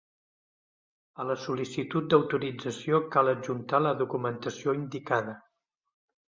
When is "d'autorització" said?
2.13-3.01